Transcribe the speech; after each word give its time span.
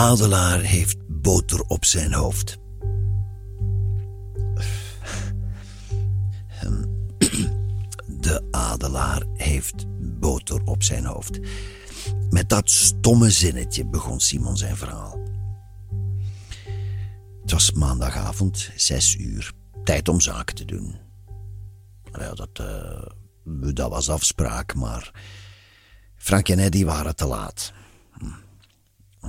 adelaar 0.00 0.60
heeft 0.60 0.96
boter 1.08 1.60
op 1.60 1.84
zijn 1.84 2.12
hoofd. 2.12 2.58
Ehm, 6.60 6.84
de 8.26 8.48
adelaar 8.50 9.22
heeft 9.34 9.84
boter 10.18 10.62
op 10.64 10.82
zijn 10.82 11.04
hoofd. 11.04 11.38
Met 12.30 12.48
dat 12.48 12.70
stomme 12.70 13.30
zinnetje 13.30 13.86
begon 13.86 14.20
Simon 14.20 14.56
zijn 14.56 14.76
verhaal. 14.76 15.18
Het 17.40 17.50
was 17.50 17.72
maandagavond, 17.72 18.70
zes 18.76 19.16
uur. 19.16 19.52
Tijd 19.84 20.08
om 20.08 20.20
zaken 20.20 20.54
te 20.54 20.64
doen. 20.64 20.96
Ja, 22.12 22.34
dat, 22.34 22.60
uh, 22.60 23.74
dat 23.74 23.90
was 23.90 24.10
afspraak, 24.10 24.74
maar 24.74 25.10
Frank 26.16 26.48
en 26.48 26.58
Eddy 26.58 26.84
waren 26.84 27.16
te 27.16 27.26
laat. 27.26 27.72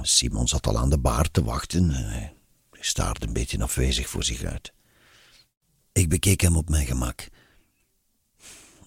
Simon 0.02 0.48
zat 0.48 0.68
al 0.68 0.77
aan 0.77 0.90
de 0.90 1.00
baar 1.00 1.31
te 1.31 1.44
wachten. 1.44 1.90
Hij 1.90 2.34
staarde 2.72 3.27
een 3.27 3.34
beetje 3.34 3.63
afwezig 3.63 4.09
voor 4.09 4.23
zich 4.23 4.44
uit. 4.44 4.73
Ik 5.91 6.09
bekeek 6.09 6.41
hem 6.41 6.55
op 6.55 6.70
mijn 6.70 6.86
gemak. 6.86 7.27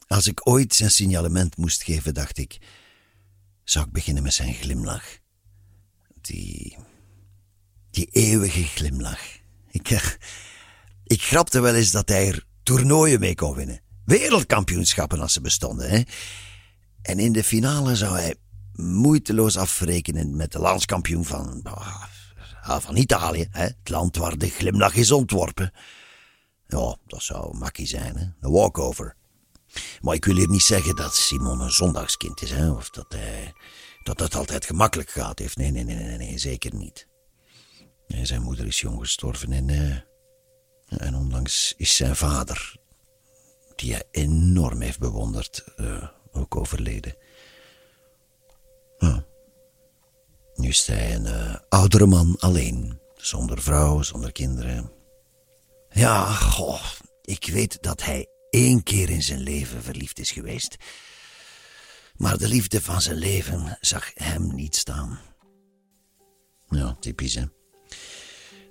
Als 0.07 0.27
ik 0.27 0.49
ooit 0.49 0.75
zijn 0.75 0.91
signalement 0.91 1.57
moest 1.57 1.83
geven, 1.83 2.15
dacht 2.15 2.39
ik, 2.39 2.59
zou 3.65 3.87
ik 3.87 3.93
beginnen 3.93 4.23
met 4.23 4.35
zijn 4.35 4.55
glimlach. 4.55 5.19
Die, 6.21 6.77
die 7.91 8.09
eeuwige 8.11 8.63
glimlach. 8.63 9.23
Ik, 9.71 9.91
eh, 9.91 10.07
ik 11.05 11.23
grapte 11.23 11.61
wel 11.61 11.75
eens 11.75 11.91
dat 11.91 12.09
hij 12.09 12.29
er 12.29 12.47
toernooien 12.63 13.21
mee 13.21 13.35
kon 13.35 13.55
winnen. 13.55 13.81
Wereldkampioenschappen 14.05 15.21
als 15.21 15.33
ze 15.33 15.41
bestonden. 15.41 15.91
Hè? 15.91 16.03
En 17.03 17.19
in 17.19 17.33
de 17.33 17.45
finale 17.45 17.97
zou 17.97 18.17
hij 18.17 18.35
moeiteloos 18.75 19.57
afrekenen 19.57 20.37
met 20.37 20.53
de 20.53 20.59
landskampioen 20.59 21.25
van, 21.25 21.63
ah, 21.63 22.81
van 22.81 22.97
Italië. 22.97 23.49
Hè? 23.51 23.63
Het 23.65 23.89
land 23.89 24.17
waar 24.17 24.39
de 24.39 24.49
glimlach 24.49 24.95
is 24.95 25.13
ontworpen. 25.13 25.73
Ja, 26.67 26.97
dat 27.07 27.23
zou 27.23 27.57
makkie 27.57 27.87
zijn, 27.87 28.17
hè? 28.17 28.25
een 28.41 28.51
walkover. 28.51 29.17
Maar 30.01 30.15
ik 30.15 30.25
wil 30.25 30.37
hier 30.37 30.49
niet 30.49 30.63
zeggen 30.63 30.97
dat 30.97 31.15
Simon 31.15 31.61
een 31.61 31.71
zondagskind 31.73 32.43
is, 32.43 32.51
hè? 32.51 32.71
of 32.71 32.91
dat, 32.91 33.17
dat 34.03 34.21
het 34.21 34.35
altijd 34.35 34.65
gemakkelijk 34.65 35.11
gaat 35.11 35.39
heeft. 35.39 35.57
Nee, 35.57 35.71
nee, 35.71 35.85
nee, 35.85 35.97
nee, 35.97 36.17
nee 36.17 36.39
zeker 36.39 36.75
niet. 36.75 37.07
Zijn 38.07 38.43
moeder 38.43 38.67
is 38.67 38.81
jong 38.81 39.01
gestorven 39.01 39.53
en, 39.53 39.69
uh, 39.69 39.97
en 40.89 41.15
onlangs 41.15 41.75
is 41.77 41.97
zijn 41.97 42.17
vader, 42.17 42.77
die 43.77 43.93
hij 43.93 44.03
enorm 44.11 44.81
heeft 44.81 44.99
bewonderd, 44.99 45.65
uh, 45.77 46.09
ook 46.33 46.57
overleden. 46.57 47.17
Nu 50.55 50.69
is 50.69 50.87
hij 50.87 51.15
een 51.15 51.27
uh, 51.27 51.55
oudere 51.69 52.07
man 52.07 52.37
alleen, 52.39 53.01
zonder 53.17 53.63
vrouw, 53.63 54.03
zonder 54.03 54.33
kinderen. 54.33 54.91
Ja, 55.91 56.25
goh, 56.33 56.83
ik 57.23 57.49
weet 57.53 57.83
dat 57.83 58.03
hij 58.03 58.27
één 58.51 58.83
keer 58.83 59.11
in 59.11 59.23
zijn 59.23 59.41
leven 59.41 59.83
verliefd 59.83 60.19
is 60.19 60.31
geweest. 60.31 60.77
Maar 62.17 62.39
de 62.39 62.49
liefde 62.49 62.81
van 62.81 63.01
zijn 63.01 63.17
leven 63.17 63.79
zag 63.81 64.11
hem 64.15 64.55
niet 64.55 64.77
staan. 64.77 65.19
Ja, 66.69 66.97
typisch 67.01 67.35
hè. 67.35 67.45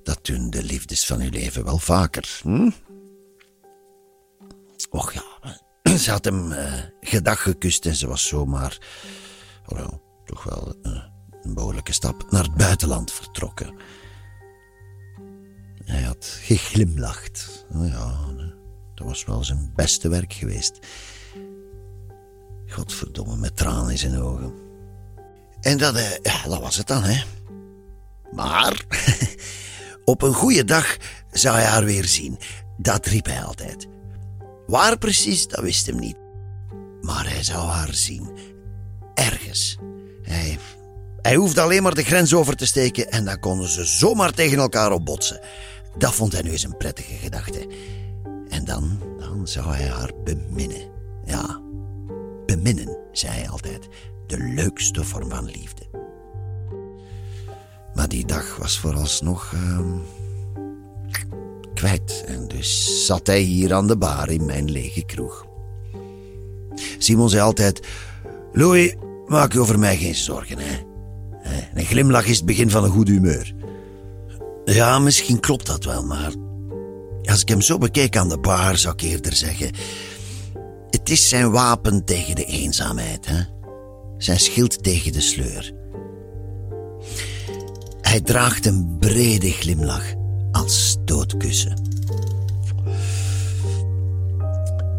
Dat 0.04 0.26
doen 0.26 0.50
de 0.50 0.64
liefdes 0.64 1.06
van 1.06 1.22
uw 1.22 1.30
leven 1.30 1.64
wel 1.64 1.78
vaker. 1.80 2.40
Hm? 2.42 2.70
Och 4.90 5.14
ja, 5.14 5.24
ze 6.04 6.12
had 6.12 6.26
hem 6.26 6.52
uh, 6.52 6.84
gedag 7.02 7.42
gekust 7.42 7.86
en 7.86 7.96
ze 7.96 8.08
was 8.08 8.28
zomaar, 8.28 8.78
oh, 9.66 9.88
toch 10.26 10.44
wel 10.44 10.76
uh, 10.84 11.04
een 11.42 11.54
behoorlijke 11.54 11.94
stap, 11.94 12.32
naar 12.32 12.44
het 12.44 12.56
buitenland 12.56 13.12
vertrokken. 13.12 13.76
Hij 15.86 16.02
had 16.02 16.38
geglimlacht. 16.42 17.66
Oh 17.74 17.88
ja, 17.88 18.18
dat 18.96 19.08
was 19.08 19.26
wel 19.26 19.44
zijn 19.44 19.72
beste 19.76 20.10
werk 20.10 20.34
geweest. 20.34 20.80
Godverdomme, 22.68 23.36
met 23.36 23.56
tranen 23.56 23.92
in 23.92 23.98
zijn 23.98 24.22
ogen. 24.22 24.54
En 25.62 25.78
dat, 25.78 25.96
eh, 25.96 26.46
dat 26.46 26.60
was 26.60 26.76
het 26.76 26.88
dan, 26.88 27.04
hè. 27.04 27.24
Maar 28.32 28.86
op 30.06 30.22
een 30.22 30.34
goede 30.34 30.64
dag 30.64 30.98
zou 31.32 31.56
hij 31.56 31.66
haar 31.66 31.86
weer 31.86 32.06
zien. 32.06 32.38
Dat 32.78 33.06
riep 33.06 33.26
hij 33.26 33.44
altijd. 33.44 33.88
Waar 34.68 34.98
precies, 34.98 35.48
dat 35.48 35.60
wist 35.60 35.86
hem 35.86 36.00
niet. 36.00 36.18
Maar 37.02 37.30
hij 37.30 37.44
zou 37.44 37.68
haar 37.68 37.94
zien. 37.94 38.32
Ergens. 39.14 39.78
Hij, 40.24 40.58
hij 41.22 41.36
hoefde 41.36 41.62
alleen 41.62 41.84
maar 41.84 41.96
de 41.96 42.04
grens 42.04 42.34
over 42.34 42.56
te 42.56 42.66
steken 42.66 43.12
en 43.12 43.26
dan 43.26 43.40
konden 43.40 43.70
ze 43.70 43.86
zomaar 43.86 44.34
tegen 44.34 44.58
elkaar 44.58 44.92
opbotsen. 44.92 45.40
Dat 45.98 46.14
vond 46.14 46.32
hij 46.32 46.42
nu 46.42 46.52
eens 46.52 46.64
een 46.64 46.78
prettige 46.78 47.14
gedachte. 47.14 47.68
En 48.50 48.66
dan, 48.66 49.00
dan 49.20 49.48
zou 49.48 49.74
hij 49.74 49.88
haar 49.88 50.12
beminnen. 50.24 50.92
Ja, 51.26 51.62
beminnen, 52.46 52.98
zei 53.12 53.34
hij 53.34 53.50
altijd. 53.50 53.88
De 54.28 54.38
leukste 54.38 55.04
vorm 55.04 55.30
van 55.30 55.46
liefde. 55.46 55.82
Maar 57.94 58.08
die 58.08 58.26
dag 58.26 58.58
was 58.58 58.80
vooralsnog 58.80 59.52
uh, 59.52 59.80
kwijt. 61.74 62.24
En 62.28 62.48
dus 62.48 63.06
zat 63.06 63.28
hij 63.28 63.42
hier 63.42 63.74
aan 63.74 63.88
de 63.88 63.98
bar 63.98 64.30
in 64.30 64.46
mijn 64.46 64.72
lege 64.72 65.06
kroeg. 65.06 65.46
Simon 66.98 67.30
zei 67.30 67.42
altijd: 67.42 67.88
Louis, 68.52 68.96
maak 69.26 69.54
je 69.54 69.60
over 69.60 69.80
mij 69.80 69.98
geen 69.98 70.16
zorgen, 70.16 70.58
hè? 70.60 70.92
Een 71.74 71.86
glimlach 71.86 72.26
is 72.26 72.38
het 72.38 72.46
begin 72.46 72.70
van 72.70 72.84
een 72.84 72.90
goed 72.90 73.08
humeur. 73.08 73.54
Ja, 74.66 75.00
misschien 75.00 75.40
klopt 75.40 75.66
dat 75.66 75.84
wel, 75.84 76.06
maar 76.06 76.32
als 77.24 77.42
ik 77.42 77.50
hem 77.50 77.62
zo 77.62 77.78
bekijk 77.78 78.18
aan 78.18 78.30
de 78.30 78.38
bar, 78.38 78.78
zou 78.78 78.94
ik 78.94 79.02
eerder 79.02 79.34
zeggen: 79.34 79.72
Het 80.90 81.10
is 81.10 81.30
zijn 81.30 81.52
wapen 81.52 82.06
tegen 82.06 82.36
de 82.36 82.46
eenzaamheid, 82.46 83.26
hè? 83.26 83.42
Zijn 84.18 84.40
schild 84.40 84.84
tegen 84.84 85.12
de 85.12 85.22
sleur. 85.22 85.74
Hij 88.02 88.22
draagt 88.22 88.66
een 88.66 88.98
brede 89.00 89.52
glimlach 89.52 90.14
als 90.52 90.90
stootkussen. 90.90 91.82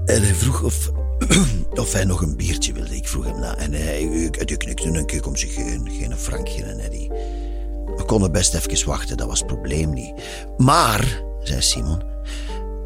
En 0.04 0.22
hij 0.22 0.34
vroeg 0.34 0.62
of, 0.62 0.90
of 1.82 1.92
hij 1.92 2.04
nog 2.04 2.22
een 2.22 2.36
biertje 2.36 2.72
wilde. 2.72 2.96
Ik 2.96 3.08
vroeg 3.08 3.24
hem 3.24 3.40
na 3.40 3.56
en 3.56 3.72
hij, 3.72 4.28
hij 4.30 4.56
knikte 4.56 4.88
een 4.88 5.06
keer 5.06 5.26
om 5.26 5.36
zich 5.36 5.54
heen. 5.54 5.90
Geen 5.90 6.16
Frankje 6.16 6.64
en 6.64 6.78
Eddie. 6.78 7.08
We 7.96 8.04
konden 8.06 8.32
best 8.32 8.54
even 8.54 8.86
wachten, 8.86 9.16
dat 9.16 9.26
was 9.26 9.38
het 9.38 9.46
probleem 9.46 9.92
niet. 9.92 10.12
Maar, 10.56 11.22
zei 11.42 11.62
Simon, 11.62 12.02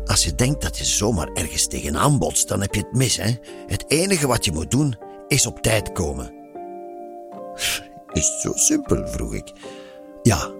als 0.05 0.25
je 0.25 0.35
denkt 0.35 0.63
dat 0.63 0.79
je 0.79 0.85
zomaar 0.85 1.29
ergens 1.35 1.67
tegenaan 1.67 2.19
botst, 2.19 2.49
dan 2.49 2.61
heb 2.61 2.75
je 2.75 2.81
het 2.81 2.93
mis, 2.93 3.17
hè? 3.17 3.35
Het 3.67 3.85
enige 3.89 4.27
wat 4.27 4.45
je 4.45 4.53
moet 4.53 4.71
doen, 4.71 4.97
is 5.29 5.47
op 5.47 5.63
tijd 5.63 5.93
komen. 5.93 6.33
Is 8.13 8.29
het 8.29 8.41
zo 8.41 8.53
simpel? 8.55 9.07
vroeg 9.07 9.35
ik. 9.35 9.53
Ja, 10.23 10.51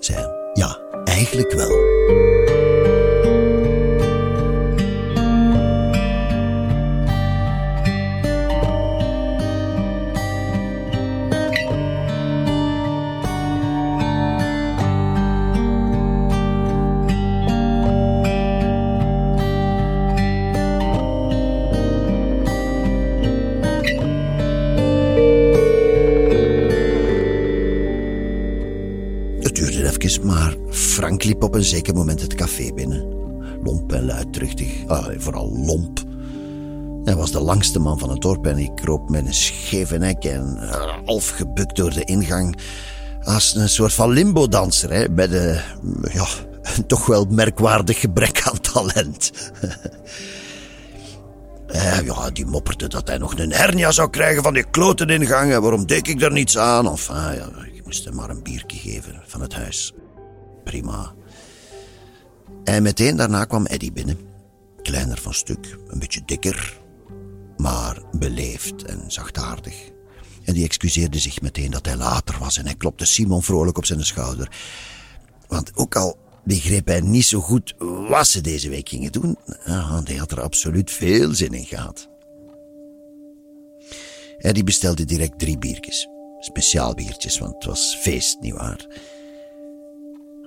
zei 0.00 0.18
hij. 0.18 0.50
Ja, 0.52 0.78
eigenlijk 1.04 1.52
wel. 1.52 2.37
Maar 30.16 30.56
Frank 30.70 31.24
liep 31.24 31.42
op 31.42 31.54
een 31.54 31.64
zeker 31.64 31.94
moment 31.94 32.20
het 32.20 32.34
café 32.34 32.72
binnen. 32.74 33.16
Lomp 33.62 33.92
en 33.92 34.04
luidruchtig, 34.04 34.86
ah, 34.86 35.06
vooral 35.18 35.52
lomp. 35.52 36.06
Hij 37.04 37.16
was 37.16 37.30
de 37.30 37.40
langste 37.40 37.78
man 37.78 37.98
van 37.98 38.10
het 38.10 38.20
dorp 38.20 38.46
en 38.46 38.58
ik 38.58 38.74
kroop 38.74 39.10
met 39.10 39.26
een 39.26 39.34
scheve 39.34 39.96
nek 39.96 40.24
en 40.24 40.58
uh, 40.60 40.70
half 41.04 41.28
gebukt 41.28 41.76
door 41.76 41.92
de 41.92 42.04
ingang. 42.04 42.58
Als 43.22 43.54
een 43.54 43.68
soort 43.68 43.92
van 43.92 44.10
limbo-danser, 44.10 45.10
met 45.10 45.32
een, 45.32 45.60
ja, 46.12 46.26
toch 46.86 47.06
wel 47.06 47.26
merkwaardig 47.30 48.00
gebrek 48.00 48.42
aan 48.42 48.60
talent. 48.60 49.30
Uh, 51.68 52.00
ja, 52.06 52.30
die 52.30 52.46
mopperde 52.46 52.88
dat 52.88 53.08
hij 53.08 53.18
nog 53.18 53.38
een 53.38 53.52
hernia 53.52 53.90
zou 53.90 54.10
krijgen 54.10 54.42
van 54.42 54.54
die 54.54 54.70
kloten 54.70 55.08
ingangen. 55.08 55.62
Waarom 55.62 55.86
deed 55.86 56.08
ik 56.08 56.22
er 56.22 56.32
niets 56.32 56.58
aan? 56.58 56.88
Enfin, 56.88 57.14
ja, 57.14 57.48
ik 57.74 57.77
moest 57.88 58.12
maar 58.12 58.30
een 58.30 58.42
biertje 58.42 58.78
geven 58.78 59.22
van 59.26 59.40
het 59.40 59.54
huis 59.54 59.92
prima. 60.64 61.14
En 62.64 62.82
meteen 62.82 63.16
daarna 63.16 63.44
kwam 63.44 63.66
Eddie 63.66 63.92
binnen. 63.92 64.18
Kleiner 64.82 65.18
van 65.18 65.34
stuk, 65.34 65.78
een 65.86 65.98
beetje 65.98 66.22
dikker, 66.24 66.80
maar 67.56 68.02
beleefd 68.12 68.84
en 68.84 69.04
zachtaardig. 69.06 69.90
En 70.44 70.54
die 70.54 70.64
excuseerde 70.64 71.18
zich 71.18 71.40
meteen 71.40 71.70
dat 71.70 71.86
hij 71.86 71.96
later 71.96 72.38
was 72.38 72.58
en 72.58 72.64
hij 72.64 72.74
klopte 72.74 73.04
Simon 73.04 73.42
vrolijk 73.42 73.78
op 73.78 73.86
zijn 73.86 74.04
schouder. 74.04 74.56
Want 75.46 75.76
ook 75.76 75.96
al 75.96 76.18
begreep 76.44 76.86
hij 76.86 77.00
niet 77.00 77.26
zo 77.26 77.40
goed 77.40 77.74
wat 78.08 78.28
ze 78.28 78.40
deze 78.40 78.68
week 78.68 78.88
gingen 78.88 79.12
doen, 79.12 79.36
hij 80.04 80.16
had 80.16 80.30
er 80.30 80.40
absoluut 80.40 80.90
veel 80.90 81.34
zin 81.34 81.52
in 81.52 81.66
gehad. 81.66 82.08
Eddie 84.38 84.64
bestelde 84.64 85.04
direct 85.04 85.38
drie 85.38 85.58
biertjes. 85.58 86.08
Speciaal 86.40 86.94
biertjes, 86.94 87.38
want 87.38 87.54
het 87.54 87.64
was 87.64 87.96
feest, 88.00 88.40
nietwaar? 88.40 88.86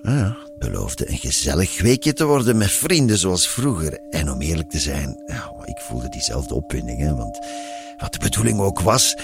Ah 0.03 0.15
ja, 0.15 0.37
het 0.43 0.57
beloofde 0.57 1.09
een 1.09 1.17
gezellig 1.17 1.81
weekje 1.81 2.13
te 2.13 2.25
worden 2.25 2.57
met 2.57 2.71
vrienden 2.71 3.17
zoals 3.17 3.47
vroeger. 3.47 3.99
En 4.09 4.31
om 4.31 4.41
eerlijk 4.41 4.69
te 4.69 4.79
zijn, 4.79 5.23
ik 5.65 5.77
voelde 5.77 6.09
diezelfde 6.09 6.53
opwinding, 6.53 6.99
hè, 6.99 7.15
want 7.15 7.39
wat 7.97 8.13
de 8.13 8.19
bedoeling 8.19 8.59
ook 8.59 8.79
was, 8.79 9.15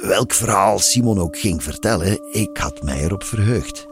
welk 0.00 0.32
verhaal 0.32 0.78
Simon 0.78 1.18
ook 1.18 1.38
ging 1.38 1.62
vertellen, 1.62 2.32
ik 2.32 2.56
had 2.56 2.82
mij 2.82 3.00
erop 3.00 3.24
verheugd. 3.24 3.86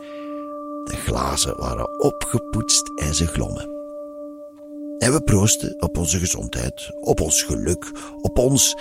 De 0.84 0.96
glazen 1.04 1.56
waren 1.56 2.00
opgepoetst 2.00 2.90
en 2.94 3.14
ze 3.14 3.26
glommen. 3.26 3.68
En 4.98 5.12
we 5.12 5.20
proosten 5.20 5.74
op 5.78 5.98
onze 5.98 6.18
gezondheid, 6.18 6.90
op 7.00 7.20
ons 7.20 7.42
geluk, 7.42 7.90
op 8.20 8.38
ons. 8.38 8.76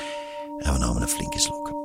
En 0.58 0.74
we 0.74 0.80
namen 0.80 1.02
een 1.02 1.08
flinke 1.08 1.40
slok. 1.40 1.83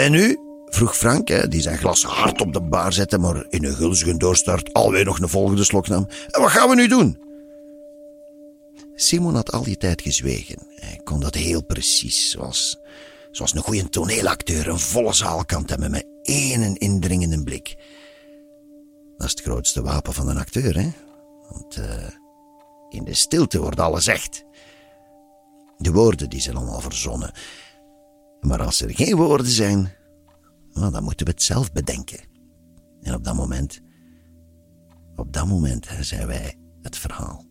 En 0.00 0.12
nu? 0.12 0.38
vroeg 0.66 0.96
Frank, 0.96 1.50
die 1.50 1.60
zijn 1.60 1.78
glas 1.78 2.02
hard 2.02 2.40
op 2.40 2.52
de 2.52 2.60
bar 2.60 2.92
zette, 2.92 3.18
maar 3.18 3.46
in 3.48 3.64
een 3.64 3.74
gulzige 3.74 4.16
doorstart 4.16 4.72
alweer 4.72 5.04
nog 5.04 5.18
een 5.18 5.28
volgende 5.28 5.64
slok 5.64 5.88
nam. 5.88 6.08
En 6.30 6.40
wat 6.40 6.50
gaan 6.50 6.68
we 6.68 6.74
nu 6.74 6.88
doen? 6.88 7.18
Simon 8.94 9.34
had 9.34 9.52
al 9.52 9.62
die 9.62 9.76
tijd 9.76 10.02
gezwegen. 10.02 10.58
Hij 10.74 11.00
kon 11.04 11.20
dat 11.20 11.34
heel 11.34 11.64
precies, 11.64 12.30
zoals, 12.30 12.78
zoals 13.30 13.54
een 13.54 13.62
goede 13.62 13.88
toneelacteur 13.88 14.68
een 14.68 14.78
volle 14.78 15.12
zaal 15.12 15.44
kan 15.44 15.62
hebben 15.66 15.90
met 15.90 16.06
één 16.22 16.76
indringende 16.76 17.42
blik. 17.42 17.76
Dat 19.16 19.26
is 19.26 19.30
het 19.30 19.40
grootste 19.40 19.82
wapen 19.82 20.12
van 20.12 20.28
een 20.28 20.38
acteur, 20.38 20.76
hè? 20.76 20.90
Want 21.48 21.76
uh, 21.76 21.84
in 22.88 23.04
de 23.04 23.14
stilte 23.14 23.60
wordt 23.60 23.80
alles 23.80 24.06
echt. 24.06 24.44
De 25.78 25.92
woorden 25.92 26.30
die 26.30 26.40
zijn 26.40 26.56
allemaal 26.56 26.80
verzonnen. 26.80 27.32
Maar 28.40 28.62
als 28.62 28.80
er 28.80 28.94
geen 28.94 29.16
woorden 29.16 29.46
zijn, 29.46 29.92
nou, 30.72 30.92
dan 30.92 31.02
moeten 31.02 31.26
we 31.26 31.32
het 31.32 31.42
zelf 31.42 31.72
bedenken. 31.72 32.20
En 33.02 33.14
op 33.14 33.24
dat 33.24 33.34
moment, 33.34 33.80
op 35.16 35.32
dat 35.32 35.46
moment 35.46 35.88
zijn 36.00 36.26
wij 36.26 36.58
het 36.82 36.98
verhaal. 36.98 37.44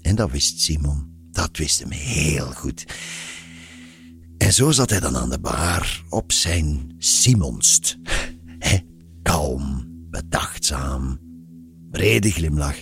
En 0.00 0.16
dat 0.16 0.30
wist 0.30 0.60
Simon, 0.60 1.28
dat 1.30 1.56
wist 1.56 1.80
hem 1.80 1.90
heel 1.90 2.52
goed. 2.52 2.84
En 4.38 4.52
zo 4.52 4.70
zat 4.70 4.90
hij 4.90 5.00
dan 5.00 5.16
aan 5.16 5.30
de 5.30 5.40
bar 5.40 6.04
op 6.08 6.32
zijn 6.32 6.94
Simonst. 6.98 7.96
kalm, 9.22 9.86
bedachtzaam, 10.10 11.20
brede 11.90 12.30
glimlach. 12.30 12.76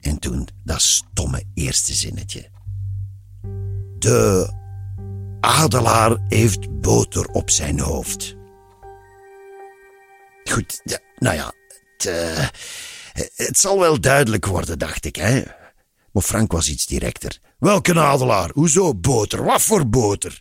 En 0.00 0.18
toen 0.18 0.48
dat 0.64 0.82
stomme 0.82 1.44
eerste 1.54 1.94
zinnetje. 1.94 2.50
De 3.98 4.58
adelaar 5.50 6.16
heeft 6.28 6.80
boter 6.80 7.26
op 7.26 7.50
zijn 7.50 7.80
hoofd. 7.80 8.36
Goed, 10.44 10.80
nou 11.18 11.36
ja, 11.36 11.52
het, 11.96 12.06
uh, 12.06 12.48
het 13.34 13.58
zal 13.58 13.78
wel 13.78 14.00
duidelijk 14.00 14.46
worden, 14.46 14.78
dacht 14.78 15.04
ik, 15.04 15.16
hè. 15.16 15.42
Maar 16.12 16.22
Frank 16.22 16.52
was 16.52 16.68
iets 16.68 16.86
directer. 16.86 17.38
Welke 17.58 18.00
adelaar? 18.00 18.50
Hoezo 18.52 18.94
boter? 18.94 19.44
Wat 19.44 19.62
voor 19.62 19.88
boter? 19.88 20.40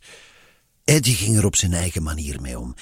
Eddie 0.83 1.15
ging 1.15 1.38
er 1.38 1.45
op 1.45 1.56
zijn 1.56 1.73
eigen 1.73 2.03
manier 2.03 2.41
mee 2.41 2.59
om. 2.59 2.75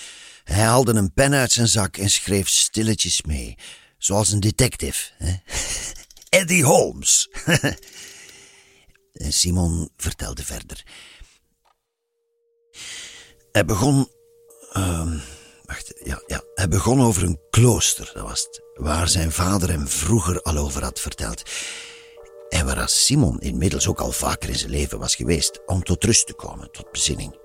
Hij 0.44 0.64
haalde 0.64 0.94
een 0.94 1.14
pen 1.14 1.34
uit 1.34 1.52
zijn 1.52 1.68
zak 1.68 1.98
en 1.98 2.10
schreef 2.10 2.50
stilletjes 2.50 3.22
mee. 3.22 3.58
Zoals 3.98 4.32
een 4.32 4.40
detective. 4.40 5.12
Hè? 5.18 5.36
Eddie 6.40 6.64
Holmes. 6.64 7.30
Simon 9.14 9.90
vertelde 9.98 10.44
verder. 10.44 10.84
Hij 13.58 13.66
begon. 13.66 14.08
Uh, 14.74 15.12
wacht, 15.66 15.94
ja, 16.04 16.22
ja. 16.28 16.42
Hij 16.54 16.68
begon 16.68 17.02
over 17.02 17.24
een 17.24 17.40
klooster, 17.50 18.12
dat 18.14 18.24
was 18.24 18.44
het. 18.44 18.62
Waar 18.74 19.08
zijn 19.08 19.32
vader 19.32 19.70
hem 19.70 19.88
vroeger 19.88 20.42
al 20.42 20.58
over 20.58 20.84
had 20.84 21.00
verteld. 21.00 21.42
En 22.50 22.66
waar 22.66 22.90
Simon 22.90 23.40
inmiddels 23.40 23.88
ook 23.88 24.00
al 24.00 24.12
vaker 24.12 24.50
in 24.50 24.56
zijn 24.56 24.72
leven 24.72 25.00
was 25.00 25.16
geweest 25.16 25.62
om 25.66 25.84
tot 25.84 26.04
rust 26.04 26.28
te 26.28 26.34
komen, 26.34 26.72
tot 26.72 26.92
bezinning. 26.92 27.40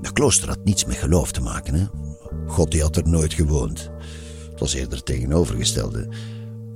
De 0.00 0.12
klooster 0.12 0.48
had 0.48 0.64
niets 0.64 0.84
met 0.84 0.96
geloof 0.96 1.32
te 1.32 1.40
maken. 1.40 1.74
Hè? 1.74 1.86
God 2.46 2.70
die 2.70 2.82
had 2.82 2.96
er 2.96 3.08
nooit 3.08 3.34
gewoond. 3.34 3.90
Het 4.50 4.60
was 4.60 4.74
eerder 4.74 5.02
tegenovergestelde. 5.02 6.08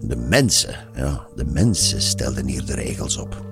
De 0.00 0.16
mensen, 0.16 0.88
ja, 0.94 1.28
de 1.34 1.44
mensen 1.44 2.02
stelden 2.02 2.46
hier 2.46 2.64
de 2.64 2.74
regels 2.74 3.16
op. 3.16 3.44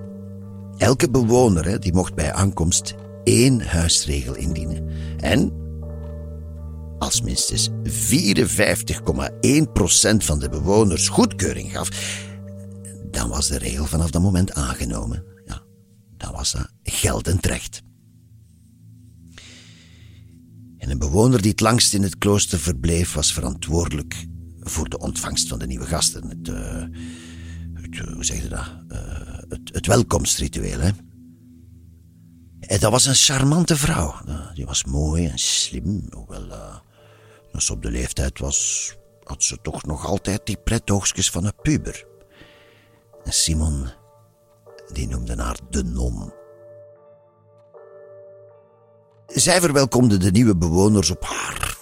Elke 0.76 1.10
bewoner 1.10 1.64
hè, 1.64 1.78
die 1.78 1.92
mocht 1.92 2.14
bij 2.14 2.32
aankomst 2.32 2.94
één 3.24 3.60
huisregel 3.60 4.34
indienen. 4.36 4.88
En 5.16 5.52
als 6.98 7.20
minstens 7.20 7.68
54,1% 7.68 7.72
van 10.16 10.38
de 10.38 10.48
bewoners 10.50 11.08
goedkeuring 11.08 11.72
gaf, 11.72 11.88
dan 13.10 13.28
was 13.28 13.48
de 13.48 13.58
regel 13.58 13.84
vanaf 13.84 14.10
dat 14.10 14.22
moment 14.22 14.52
aangenomen. 14.52 15.24
Ja, 15.46 15.62
dan 16.16 16.32
was 16.32 16.52
dat 16.52 16.68
geldend 16.82 17.46
recht. 17.46 17.82
En 20.78 20.90
een 20.90 20.98
bewoner 20.98 21.42
die 21.42 21.50
het 21.50 21.60
langst 21.60 21.94
in 21.94 22.02
het 22.02 22.18
klooster 22.18 22.58
verbleef, 22.58 23.12
was 23.12 23.32
verantwoordelijk 23.32 24.26
voor 24.60 24.88
de 24.88 24.98
ontvangst 24.98 25.48
van 25.48 25.58
de 25.58 25.66
nieuwe 25.66 25.86
gasten. 25.86 26.28
Het, 26.28 26.48
uh, 26.48 26.84
het 27.74 27.98
hoe 27.98 28.24
zeg 28.24 28.42
je 28.42 28.48
dat? 28.48 28.76
Uh, 28.88 28.98
het, 29.48 29.70
het 29.72 29.86
welkomstritueel, 29.86 30.80
hè? 30.80 30.90
En 32.66 32.80
dat 32.80 32.90
was 32.90 33.04
een 33.06 33.14
charmante 33.14 33.76
vrouw. 33.76 34.14
Die 34.54 34.66
was 34.66 34.84
mooi 34.84 35.26
en 35.26 35.38
slim, 35.38 36.08
hoewel 36.10 36.46
uh, 36.46 36.76
als 37.52 37.66
ze 37.66 37.72
op 37.72 37.82
de 37.82 37.90
leeftijd 37.90 38.38
was, 38.38 38.92
had 39.24 39.42
ze 39.42 39.58
toch 39.62 39.82
nog 39.82 40.06
altijd 40.06 40.46
die 40.46 40.56
pretoogstjes 40.56 41.30
van 41.30 41.44
een 41.44 41.56
puber. 41.62 42.06
En 43.24 43.32
Simon, 43.32 43.88
die 44.92 45.08
noemde 45.08 45.42
haar 45.42 45.58
de 45.70 45.84
non. 45.84 46.32
Zij 49.26 49.60
verwelkomde 49.60 50.16
de 50.16 50.30
nieuwe 50.30 50.56
bewoners 50.56 51.10
op 51.10 51.24
haar, 51.24 51.76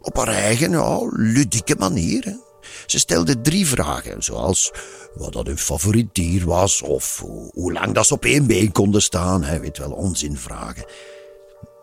op 0.00 0.16
haar 0.16 0.28
eigen, 0.28 0.70
ja, 0.70 1.08
ludieke 1.10 1.76
manier. 1.78 2.40
Ze 2.86 2.98
stelde 2.98 3.40
drie 3.40 3.66
vragen, 3.66 4.22
zoals 4.22 4.72
wat 5.14 5.32
dat 5.32 5.46
hun 5.46 5.58
favoriet 5.58 6.14
dier 6.14 6.46
was, 6.46 6.82
of 6.82 7.18
hoe, 7.52 7.72
lang 7.72 7.94
dat 7.94 8.06
ze 8.06 8.14
op 8.14 8.24
één 8.24 8.46
been 8.46 8.72
konden 8.72 9.02
staan. 9.02 9.42
Hij 9.42 9.60
weet 9.60 9.78
wel, 9.78 9.90
onzinvragen. 9.90 10.84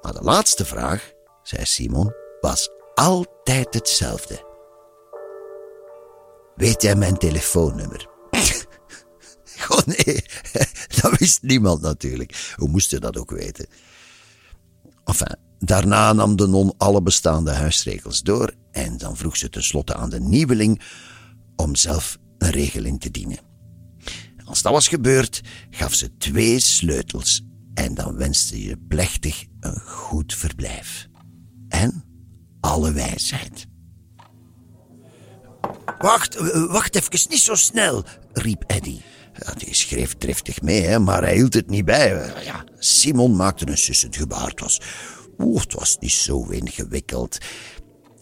Maar 0.01 0.13
de 0.13 0.21
laatste 0.21 0.65
vraag, 0.65 1.11
zei 1.43 1.65
Simon, 1.65 2.13
was 2.41 2.69
altijd 2.93 3.73
hetzelfde. 3.73 4.47
Weet 6.55 6.81
jij 6.81 6.95
mijn 6.95 7.17
telefoonnummer? 7.17 8.07
oh 9.69 9.79
nee, 9.85 10.23
dat 11.01 11.17
wist 11.17 11.41
niemand 11.41 11.81
natuurlijk. 11.81 12.53
Hoe 12.55 12.69
moest 12.69 12.91
je 12.91 12.99
dat 12.99 13.17
ook 13.17 13.31
weten? 13.31 13.67
Enfin, 15.03 15.37
daarna 15.59 16.13
nam 16.13 16.35
de 16.35 16.47
non 16.47 16.73
alle 16.77 17.01
bestaande 17.01 17.51
huisregels 17.51 18.21
door 18.21 18.53
en 18.71 18.97
dan 18.97 19.17
vroeg 19.17 19.37
ze 19.37 19.49
tenslotte 19.49 19.95
aan 19.95 20.09
de 20.09 20.19
nieuweling 20.19 20.81
om 21.55 21.75
zelf 21.75 22.17
een 22.37 22.51
regel 22.51 22.83
in 22.83 22.97
te 22.97 23.11
dienen. 23.11 23.39
Als 24.45 24.61
dat 24.61 24.71
was 24.71 24.87
gebeurd, 24.87 25.41
gaf 25.69 25.93
ze 25.93 26.17
twee 26.17 26.59
sleutels 26.59 27.43
en 27.73 27.93
dan 27.93 28.15
wenste 28.15 28.63
je 28.63 28.77
plechtig 28.87 29.45
een 29.59 29.81
goed 29.85 30.33
verblijf. 30.33 31.07
En 31.67 32.03
alle 32.59 32.91
wijsheid. 32.91 33.67
Wacht, 35.97 36.53
wacht 36.67 36.95
even, 36.95 37.29
niet 37.29 37.39
zo 37.39 37.55
snel, 37.55 38.03
riep 38.33 38.63
Eddie. 38.67 39.01
Ja, 39.33 39.53
die 39.53 39.73
schreef 39.73 40.13
driftig 40.13 40.61
mee, 40.61 40.81
hè, 40.81 40.99
maar 40.99 41.21
hij 41.21 41.35
hield 41.35 41.53
het 41.53 41.69
niet 41.69 41.85
bij. 41.85 42.33
Ja, 42.43 42.63
Simon 42.79 43.35
maakte 43.35 43.67
een 43.67 43.77
sussend 43.77 44.15
gebaar. 44.15 44.47
Het 44.47 44.59
was, 44.59 44.81
oeh, 45.39 45.61
het 45.61 45.73
was 45.73 45.97
niet 45.99 46.11
zo 46.11 46.43
ingewikkeld. 46.43 47.37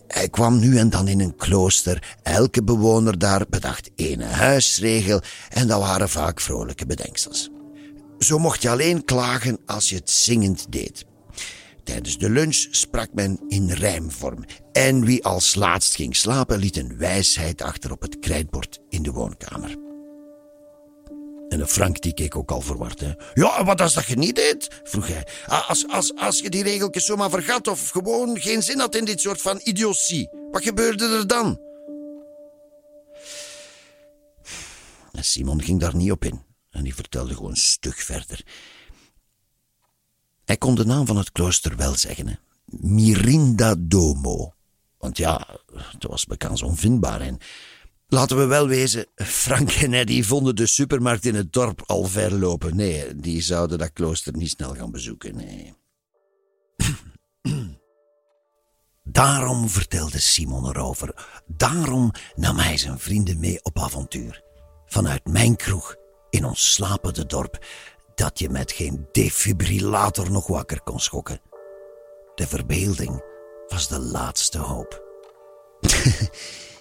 Hij 0.08 0.30
kwam 0.30 0.60
nu 0.60 0.78
en 0.78 0.90
dan 0.90 1.08
in 1.08 1.20
een 1.20 1.36
klooster. 1.36 2.18
Elke 2.24 2.64
bewoner 2.64 3.20
daar 3.20 3.46
bedacht 3.50 3.90
één 3.96 4.22
huisregel 4.22 5.22
en 5.50 5.68
dat 5.68 5.80
waren 5.80 6.10
vaak 6.10 6.42
vrolijke 6.42 6.86
bedenksels. 6.86 7.50
Zo 8.20 8.40
mocht 8.40 8.62
je 8.62 8.70
alleen 8.70 9.06
klagen 9.06 9.58
als 9.66 9.90
je 9.90 9.96
het 9.96 10.10
zingend 10.10 10.66
deed. 10.70 11.06
Tijdens 11.84 12.18
de 12.18 12.30
lunch 12.30 12.68
sprak 12.72 13.10
men 13.14 13.40
in 13.48 13.70
rijmvorm. 13.72 14.46
En 14.72 15.06
wie 15.06 15.24
als 15.24 15.56
laatst 15.56 15.96
ging 15.96 16.16
slapen, 16.16 16.60
liet 16.60 16.78
een 16.78 16.98
wijsheid 16.98 17.62
achter 17.62 17.92
op 17.92 18.02
het 18.02 18.20
krijtbord 18.20 18.80
in 18.90 19.04
de 19.04 19.12
woonkamer. 19.12 19.87
En 21.50 21.68
Frank 21.68 22.02
die 22.02 22.14
keek 22.14 22.36
ook 22.36 22.52
al 22.52 22.62
verward. 22.62 23.00
Hè. 23.00 23.14
Ja, 23.34 23.64
wat 23.64 23.82
als 23.82 23.94
dat 23.94 24.06
je 24.06 24.16
niet 24.16 24.36
deed? 24.36 24.68
vroeg 24.84 25.08
hij. 25.08 25.28
Als, 25.68 25.88
als, 25.88 26.16
als 26.16 26.40
je 26.40 26.50
die 26.50 26.64
regeltjes 26.64 27.06
zomaar 27.06 27.30
vergat 27.30 27.68
of 27.68 27.90
gewoon 27.90 28.40
geen 28.40 28.64
zin 28.64 28.80
had 28.80 28.96
in 28.96 29.06
dit 29.06 29.22
soort 29.22 29.42
van 29.42 29.60
idiotie, 29.64 30.30
wat 30.52 30.64
gebeurde 30.64 31.08
er 31.08 31.28
dan? 31.28 31.60
En 35.12 35.24
Simon 35.24 35.62
ging 35.62 35.80
daar 35.80 35.96
niet 35.96 36.12
op 36.12 36.26
in 36.26 36.42
en 36.72 36.84
die 36.84 36.96
vertelde 36.96 37.36
gewoon 37.36 37.56
stug 37.56 38.04
verder. 38.04 38.46
Hij 40.46 40.58
kon 40.58 40.76
de 40.76 40.86
naam 40.86 41.06
van 41.06 41.18
het 41.18 41.32
klooster 41.32 41.76
wel 41.76 41.96
zeggen. 41.96 42.28
Hè. 42.28 42.34
Mirinda 42.66 43.76
Domo. 43.78 44.54
Want 44.98 45.18
ja, 45.18 45.48
het 45.74 46.04
was 46.04 46.26
bekend 46.26 46.64
onvindbaar. 46.64 47.22
En 47.22 47.38
laten 48.08 48.38
we 48.38 48.46
wel 48.46 48.68
wezen, 48.68 49.06
Frank 49.16 49.72
en 49.72 49.94
Eddie 49.94 50.26
vonden 50.26 50.56
de 50.56 50.68
supermarkt 50.68 51.26
in 51.26 51.36
het 51.36 51.54
dorp 51.54 51.84
al 51.86 52.04
verlopen. 52.04 52.76
Nee, 52.76 53.16
die 53.16 53.42
zouden 53.42 53.78
dat 53.78 53.94
klooster 53.94 54.36
niet 54.36 54.50
snel 54.50 54.76
gaan 54.76 54.92
bezoeken. 54.92 55.36
Nee. 55.36 55.74
Daarom 59.04 59.70
vertelde 59.70 60.20
Simon 60.20 60.68
erover. 60.68 61.14
Daarom 61.48 62.12
nam 62.36 62.58
hij 62.58 62.78
zijn 62.78 63.00
vrienden 63.00 63.40
mee 63.40 63.64
op 63.64 63.80
avontuur. 63.80 64.44
Vanuit 64.86 65.26
mijn 65.26 65.56
kroeg 65.56 65.96
in 66.30 66.46
ons 66.46 66.74
slapende 66.74 67.26
dorp 67.26 67.66
dat 68.16 68.40
je 68.40 68.50
met 68.50 68.72
geen 68.72 69.08
defibrillator 69.12 70.32
nog 70.32 70.48
wakker 70.48 70.82
kon 70.82 71.00
schokken. 71.00 71.42
De 72.36 72.48
verbeelding 72.48 73.24
was 73.68 73.88
de 73.88 74.00
laatste 74.00 74.58
hoop. 74.58 75.04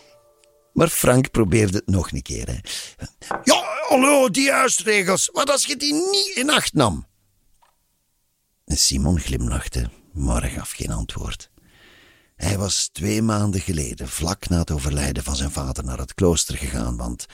maar 0.76 0.88
Frank 0.88 1.30
probeerde 1.30 1.76
het 1.76 1.86
nog 1.86 2.10
een 2.10 2.22
keer. 2.22 2.46
Hè. 2.46 2.58
Ja, 3.42 3.64
hallo, 3.88 4.30
die 4.30 4.50
huisregels. 4.50 5.28
Wat 5.32 5.50
als 5.50 5.64
je 5.64 5.76
die 5.76 5.92
niet 5.92 6.36
in 6.36 6.50
acht 6.50 6.72
nam? 6.72 7.06
Simon 8.64 9.20
glimlachte, 9.20 9.90
maar 10.12 10.40
hij 10.40 10.50
gaf 10.50 10.70
geen 10.70 10.90
antwoord. 10.90 11.50
Hij 12.36 12.58
was 12.58 12.88
twee 12.92 13.22
maanden 13.22 13.60
geleden, 13.60 14.08
vlak 14.08 14.48
na 14.48 14.58
het 14.58 14.70
overlijden 14.70 15.22
van 15.22 15.36
zijn 15.36 15.50
vader, 15.50 15.84
naar 15.84 15.98
het 15.98 16.14
klooster 16.14 16.56
gegaan, 16.56 16.96
want 16.96 17.26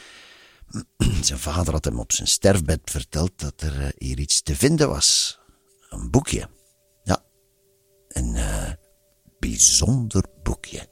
zijn 1.20 1.38
vader 1.38 1.72
had 1.72 1.84
hem 1.84 1.98
op 1.98 2.12
zijn 2.12 2.28
sterfbed 2.28 2.80
verteld 2.84 3.32
dat 3.36 3.60
er 3.60 3.80
eh, 3.80 3.88
hier 3.98 4.18
iets 4.18 4.42
te 4.42 4.56
vinden 4.56 4.88
was. 4.88 5.38
Een 5.88 6.10
boekje. 6.10 6.48
Ja, 7.02 7.24
een 8.08 8.34
uh, 8.34 8.70
bijzonder 9.38 10.24
boekje. 10.42 10.88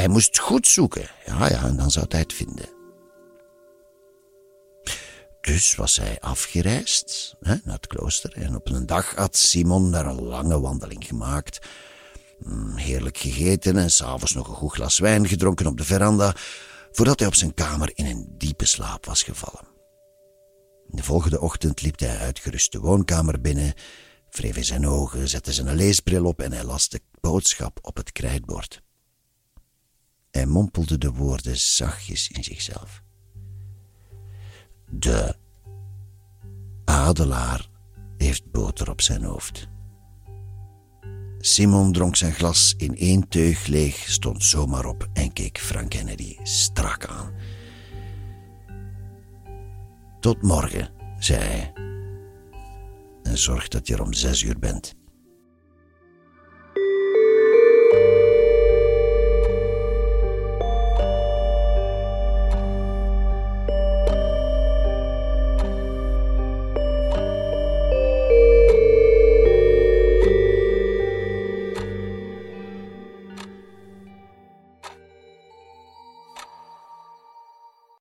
Hij 0.00 0.08
moest 0.08 0.38
goed 0.38 0.66
zoeken. 0.66 1.10
Ja, 1.26 1.48
ja, 1.48 1.62
en 1.62 1.76
dan 1.76 1.90
zou 1.90 2.06
hij 2.08 2.20
het 2.20 2.32
vinden. 2.32 2.68
Dus 5.40 5.74
was 5.74 5.96
hij 5.96 6.20
afgereisd 6.20 7.36
hè, 7.40 7.54
naar 7.64 7.74
het 7.74 7.86
klooster. 7.86 8.32
En 8.32 8.54
op 8.54 8.68
een 8.68 8.86
dag 8.86 9.14
had 9.14 9.36
Simon 9.36 9.90
daar 9.90 10.06
een 10.06 10.22
lange 10.22 10.60
wandeling 10.60 11.06
gemaakt. 11.06 11.66
Mm, 12.38 12.76
heerlijk 12.76 13.18
gegeten 13.18 13.76
en 13.76 13.90
s'avonds 13.90 14.34
nog 14.34 14.48
een 14.48 14.54
goed 14.54 14.72
glas 14.72 14.98
wijn 14.98 15.28
gedronken 15.28 15.66
op 15.66 15.76
de 15.76 15.84
veranda 15.84 16.34
voordat 16.92 17.18
hij 17.18 17.28
op 17.28 17.34
zijn 17.34 17.54
kamer 17.54 17.90
in 17.94 18.06
een 18.06 18.34
diepe 18.38 18.66
slaap 18.66 19.06
was 19.06 19.22
gevallen. 19.22 19.68
De 20.86 21.02
volgende 21.02 21.40
ochtend 21.40 21.82
liep 21.82 21.98
hij 21.98 22.18
uitgerust 22.18 22.72
de 22.72 22.78
woonkamer 22.78 23.40
binnen, 23.40 23.74
wreef 24.30 24.64
zijn 24.64 24.86
ogen, 24.86 25.28
zette 25.28 25.52
zijn 25.52 25.76
leesbril 25.76 26.24
op 26.24 26.40
en 26.40 26.52
hij 26.52 26.64
las 26.64 26.88
de 26.88 27.00
boodschap 27.20 27.78
op 27.82 27.96
het 27.96 28.12
krijtbord. 28.12 28.82
Hij 30.30 30.46
mompelde 30.46 30.98
de 30.98 31.12
woorden 31.12 31.56
zachtjes 31.56 32.28
in 32.28 32.44
zichzelf. 32.44 33.02
De 34.90 35.36
adelaar 36.84 37.68
heeft 38.16 38.50
boter 38.50 38.90
op 38.90 39.00
zijn 39.00 39.22
hoofd. 39.22 39.68
Simon 41.38 41.92
dronk 41.92 42.16
zijn 42.16 42.32
glas 42.32 42.74
in 42.76 42.96
één 42.96 43.28
teug 43.28 43.66
leeg, 43.66 43.96
stond 43.96 44.44
zomaar 44.44 44.84
op 44.84 45.08
en 45.12 45.32
keek 45.32 45.58
Frank 45.58 45.90
Kennedy 45.90 46.36
strak 46.42 47.06
aan. 47.06 47.32
Tot 50.20 50.42
morgen, 50.42 50.88
zei 51.18 51.40
hij. 51.40 51.72
En 53.22 53.38
zorg 53.38 53.68
dat 53.68 53.86
je 53.86 53.94
er 53.94 54.02
om 54.02 54.12
zes 54.12 54.42
uur 54.42 54.58
bent. 54.58 54.94